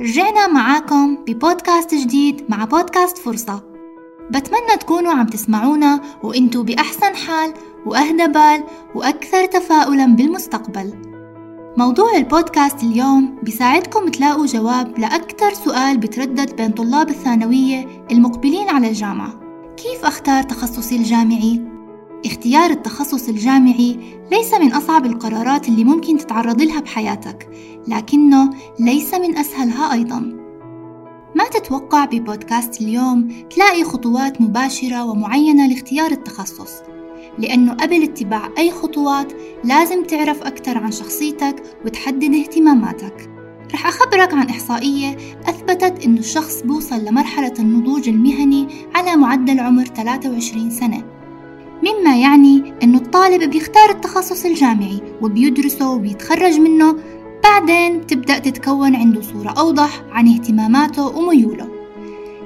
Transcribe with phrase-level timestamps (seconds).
[0.00, 3.62] رجعنا معاكم ببودكاست جديد مع بودكاست فرصة.
[4.30, 7.54] بتمنى تكونوا عم تسمعونا وإنتوا بأحسن حال
[7.86, 10.92] وأهدى بال وأكثر تفاؤلا بالمستقبل.
[11.76, 19.40] موضوع البودكاست اليوم بيساعدكم تلاقوا جواب لأكثر سؤال بتردد بين طلاب الثانوية المقبلين على الجامعة.
[19.76, 21.69] كيف أختار تخصصي الجامعي؟
[22.30, 23.98] اختيار التخصص الجامعي
[24.32, 27.48] ليس من أصعب القرارات اللي ممكن تتعرض لها بحياتك
[27.88, 30.20] لكنه ليس من أسهلها أيضا.
[31.36, 36.72] ما تتوقع ببودكاست اليوم تلاقي خطوات مباشرة ومعينة لاختيار التخصص؟
[37.38, 39.32] لأنه قبل اتباع أي خطوات
[39.64, 43.30] لازم تعرف أكثر عن شخصيتك وتحدد اهتماماتك.
[43.74, 45.16] رح أخبرك عن إحصائية
[45.48, 51.09] أثبتت أنه الشخص بوصل لمرحلة النضوج المهني على معدل عمر 23 سنة.
[51.82, 56.96] مما يعني أنه الطالب بيختار التخصص الجامعي وبيدرسه وبيتخرج منه
[57.44, 61.68] بعدين بتبدأ تتكون عنده صورة أوضح عن اهتماماته وميوله.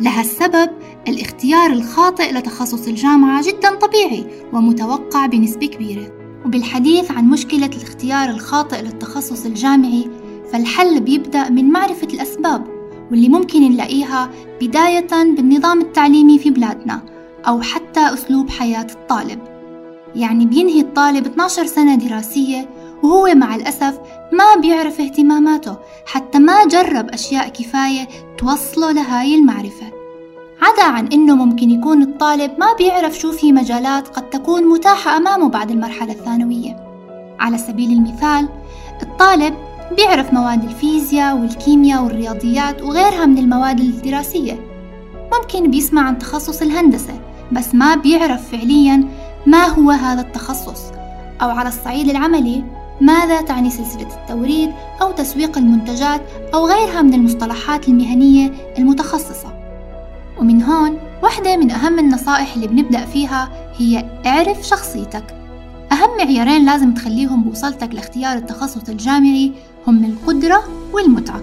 [0.00, 0.70] لهالسبب
[1.08, 6.12] الاختيار الخاطئ لتخصص الجامعة جدا طبيعي ومتوقع بنسبة كبيرة.
[6.46, 10.10] وبالحديث عن مشكلة الاختيار الخاطئ للتخصص الجامعي
[10.52, 12.66] فالحل بيبدأ من معرفة الأسباب
[13.10, 17.02] واللي ممكن نلاقيها بداية بالنظام التعليمي في بلادنا
[17.48, 17.81] أو حتى
[18.14, 19.38] أسلوب حياة الطالب.
[20.14, 22.68] يعني بينهي الطالب 12 سنة دراسية
[23.02, 23.98] وهو مع الأسف
[24.32, 29.86] ما بيعرف اهتماماته حتى ما جرب أشياء كفاية توصله لهاي المعرفة.
[30.62, 35.48] عدا عن إنه ممكن يكون الطالب ما بيعرف شو في مجالات قد تكون متاحة أمامه
[35.48, 36.76] بعد المرحلة الثانوية.
[37.40, 38.48] على سبيل المثال
[39.02, 39.54] الطالب
[39.96, 44.60] بيعرف مواد الفيزياء والكيمياء والرياضيات وغيرها من المواد الدراسية.
[45.32, 47.20] ممكن بيسمع عن تخصص الهندسة
[47.52, 49.04] بس ما بيعرف فعليا
[49.46, 50.82] ما هو هذا التخصص
[51.42, 52.64] أو على الصعيد العملي
[53.00, 54.70] ماذا تعني سلسلة التوريد
[55.02, 56.20] أو تسويق المنتجات
[56.54, 59.52] أو غيرها من المصطلحات المهنية المتخصصة.
[60.38, 65.24] ومن هون واحدة من أهم النصائح اللي بنبدأ فيها هي اعرف شخصيتك.
[65.92, 69.52] أهم معيارين لازم تخليهم بوصلتك لاختيار التخصص الجامعي
[69.86, 70.62] هم القدرة
[70.92, 71.40] والمتعة.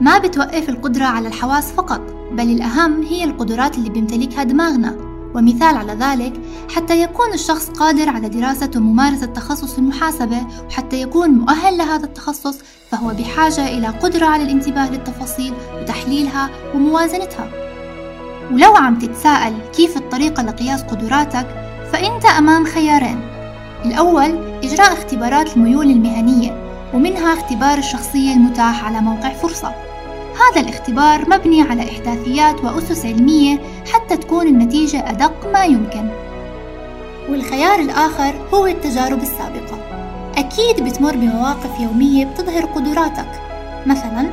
[0.00, 2.00] ما بتوقف القدرة على الحواس فقط
[2.32, 5.11] بل الأهم هي القدرات اللي بيمتلكها دماغنا.
[5.34, 6.32] ومثال على ذلك
[6.74, 12.58] حتى يكون الشخص قادر على دراسة وممارسة تخصص المحاسبة وحتى يكون مؤهل لهذا التخصص
[12.90, 17.48] فهو بحاجة إلى قدرة على الانتباه للتفاصيل وتحليلها وموازنتها.
[18.52, 21.46] ولو عم تتساءل كيف الطريقة لقياس قدراتك
[21.92, 23.20] فأنت أمام خيارين.
[23.84, 26.62] الأول إجراء اختبارات الميول المهنية
[26.94, 29.91] ومنها اختبار الشخصية المتاح على موقع فرصة.
[30.32, 33.60] هذا الاختبار مبني على إحداثيات وأسس علمية
[33.92, 36.08] حتى تكون النتيجة أدق ما يمكن.
[37.30, 39.78] والخيار الآخر هو التجارب السابقة.
[40.36, 43.28] أكيد بتمر بمواقف يومية بتظهر قدراتك.
[43.86, 44.30] مثلا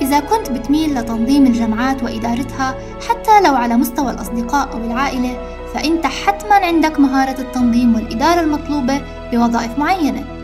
[0.00, 2.74] إذا كنت بتميل لتنظيم الجمعات وإدارتها
[3.08, 5.36] حتى لو على مستوى الأصدقاء أو العائلة
[5.74, 9.00] فأنت حتما عندك مهارة التنظيم والإدارة المطلوبة
[9.32, 10.37] بوظائف معينة.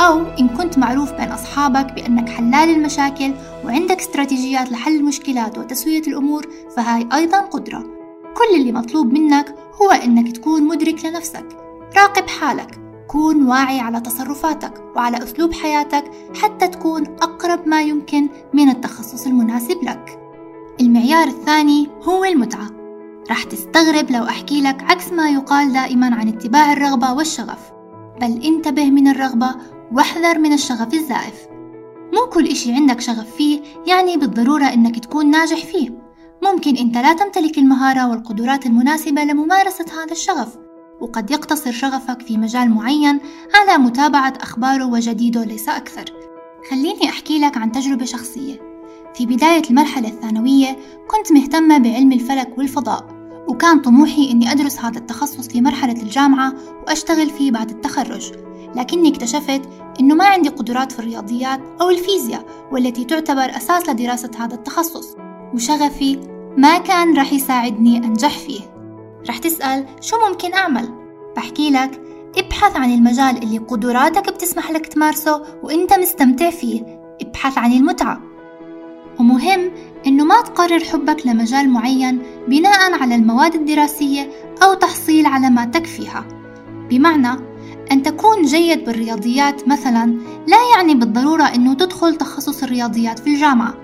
[0.00, 3.32] أو إن كنت معروف بين أصحابك بأنك حلال المشاكل
[3.64, 6.46] وعندك استراتيجيات لحل المشكلات وتسوية الأمور
[6.76, 7.84] فهاي أيضا قدرة.
[8.34, 11.46] كل اللي مطلوب منك هو أنك تكون مدرك لنفسك.
[11.96, 12.80] راقب حالك.
[13.08, 16.04] كون واعي على تصرفاتك وعلى أسلوب حياتك
[16.42, 20.18] حتى تكون أقرب ما يمكن من التخصص المناسب لك.
[20.80, 22.70] المعيار الثاني هو المتعة.
[23.30, 27.72] رح تستغرب لو أحكي لك عكس ما يقال دائما عن اتباع الرغبة والشغف.
[28.20, 29.54] بل انتبه من الرغبة
[29.92, 31.46] واحذر من الشغف الزائف.
[32.14, 36.06] مو كل إشي عندك شغف فيه يعني بالضرورة إنك تكون ناجح فيه.
[36.42, 40.56] ممكن أنت لا تمتلك المهارة والقدرات المناسبة لممارسة هذا الشغف
[41.00, 43.20] وقد يقتصر شغفك في مجال معين
[43.54, 46.04] على متابعة أخباره وجديده ليس أكثر.
[46.70, 48.60] خليني أحكي لك عن تجربة شخصية.
[49.14, 50.76] في بداية المرحلة الثانوية
[51.08, 53.06] كنت مهتمة بعلم الفلك والفضاء
[53.48, 56.52] وكان طموحي أني أدرس هذا التخصص في مرحلة الجامعة
[56.86, 58.32] وأشتغل فيه بعد التخرج.
[58.76, 59.62] لكني اكتشفت
[60.00, 65.16] أنه ما عندي قدرات في الرياضيات أو الفيزياء والتي تعتبر أساس لدراسة هذا التخصص
[65.54, 66.20] وشغفي
[66.56, 68.60] ما كان رح يساعدني أنجح فيه.
[69.28, 70.88] رح تسأل شو ممكن أعمل؟
[71.36, 72.00] بحكي لك
[72.38, 76.82] ابحث عن المجال اللي قدراتك بتسمح لك تمارسه وإنت مستمتع فيه.
[77.22, 78.20] ابحث عن المتعة.
[79.20, 79.70] ومهم
[80.06, 84.30] إنه ما تقرر حبك لمجال معين بناء على المواد الدراسية
[84.62, 86.24] أو تحصيل علاماتك فيها.
[86.90, 87.45] بمعنى
[87.92, 93.74] أن تكون جيد بالرياضيات مثلا لا يعني بالضرورة أنه تدخل تخصص الرياضيات في الجامعة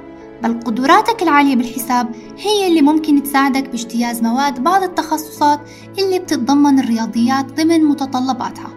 [0.42, 5.60] بل قدراتك العالية بالحساب هي اللي ممكن تساعدك باجتياز مواد بعض التخصصات
[5.98, 8.70] اللي بتتضمن الرياضيات ضمن متطلباتها.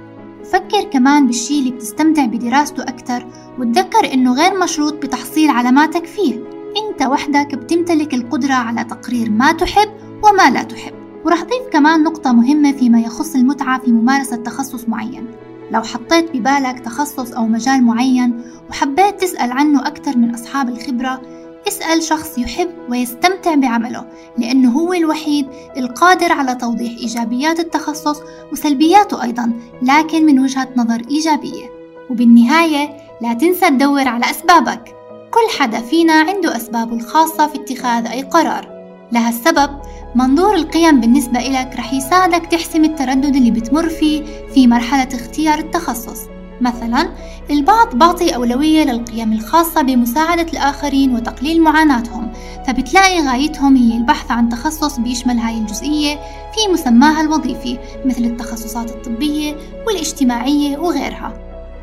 [0.51, 3.27] فكر كمان بالشي اللي بتستمتع بدراسته أكثر
[3.59, 6.43] وتذكر إنه غير مشروط بتحصيل علاماتك فيه.
[6.77, 9.89] أنت وحدك بتمتلك القدرة على تقرير ما تحب
[10.23, 10.94] وما لا تحب.
[11.25, 15.27] ورح ضيف كمان نقطة مهمة فيما يخص المتعة في ممارسة تخصص معين.
[15.71, 21.21] لو حطيت ببالك تخصص أو مجال معين وحبيت تسأل عنه أكثر من أصحاب الخبرة
[21.67, 24.05] اسأل شخص يحب ويستمتع بعمله
[24.37, 28.21] لأنه هو الوحيد القادر على توضيح إيجابيات التخصص
[28.51, 29.51] وسلبياته أيضا
[29.81, 31.69] لكن من وجهة نظر إيجابية.
[32.09, 32.89] وبالنهاية
[33.21, 34.95] لا تنسى تدور على أسبابك.
[35.31, 38.74] كل حدا فينا عنده أسبابه الخاصة في اتخاذ أي قرار.
[39.11, 39.69] لهالسبب
[40.15, 44.23] منظور القيم بالنسبة إلك رح يساعدك تحسم التردد اللي بتمر فيه
[44.53, 46.21] في مرحلة اختيار التخصص.
[46.61, 47.09] مثلا
[47.49, 52.31] البعض بعطي أولوية للقيم الخاصة بمساعدة الآخرين وتقليل معاناتهم
[52.67, 56.15] فبتلاقي غايتهم هي البحث عن تخصص بيشمل هاي الجزئية
[56.53, 59.55] في مسماها الوظيفي مثل التخصصات الطبية
[59.87, 61.33] والاجتماعية وغيرها.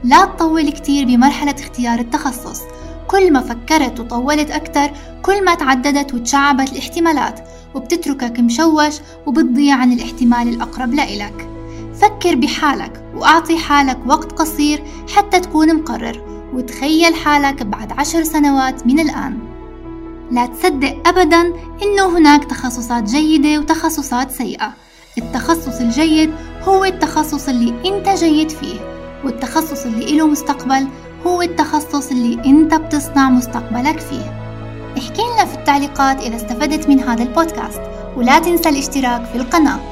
[0.05, 2.63] لا تطول كتير بمرحلة اختيار التخصص
[3.13, 4.91] كل ما فكرت وطولت أكتر
[5.23, 7.41] كل ما تعددت وتشعبت الاحتمالات
[7.75, 8.95] وبتتركك مشوش
[9.27, 11.49] وبتضيع عن الاحتمال الأقرب لإلك.
[11.95, 14.83] فكر بحالك وأعطي حالك وقت قصير
[15.17, 19.39] حتى تكون مقرر وتخيل حالك بعد عشر سنوات من الآن.
[20.31, 21.41] لا تصدق أبدا
[21.83, 24.73] إنه هناك تخصصات جيدة وتخصصات سيئة.
[25.19, 26.31] التخصص الجيد
[26.63, 28.93] هو التخصص اللي أنت جيد فيه
[29.25, 30.89] والتخصص اللي له مستقبل
[31.27, 34.43] هو التخصص اللي أنت بتصنع مستقبلك فيه.
[34.99, 37.81] احكي لنا في التعليقات إذا استفدت من هذا البودكاست
[38.17, 39.92] ولا تنسى الاشتراك في القناة.